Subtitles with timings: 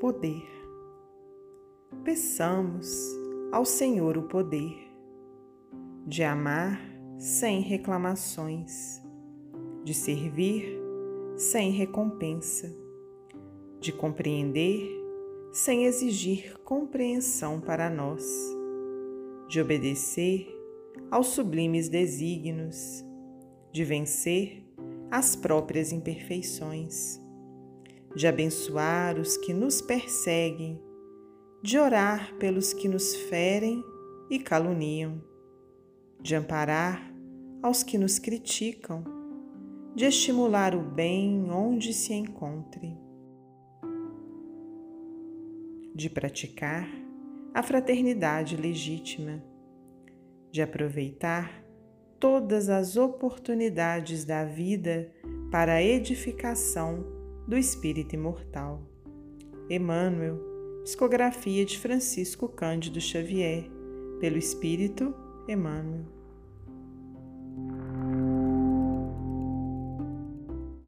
[0.00, 0.48] poder.
[2.02, 2.90] Peçamos
[3.52, 4.74] ao Senhor o poder
[6.06, 6.80] de amar
[7.18, 9.02] sem reclamações,
[9.84, 10.80] de servir
[11.36, 12.74] sem recompensa,
[13.78, 14.98] de compreender
[15.52, 18.24] sem exigir compreensão para nós,
[19.48, 20.48] de obedecer
[21.10, 23.04] aos sublimes desígnios,
[23.70, 24.64] de vencer
[25.10, 27.20] as próprias imperfeições,
[28.14, 30.80] de abençoar os que nos perseguem,
[31.62, 33.84] de orar pelos que nos ferem
[34.28, 35.22] e caluniam,
[36.20, 37.12] de amparar
[37.62, 39.04] aos que nos criticam,
[39.94, 42.96] de estimular o bem onde se encontre,
[45.94, 46.88] de praticar
[47.54, 49.42] a fraternidade legítima,
[50.50, 51.64] de aproveitar
[52.18, 55.12] todas as oportunidades da vida
[55.50, 57.19] para a edificação
[57.50, 58.80] do espírito imortal.
[59.68, 60.38] Emmanuel,
[60.84, 63.68] psicografia de Francisco Cândido Xavier,
[64.20, 65.12] pelo Espírito
[65.48, 66.19] Emmanuel.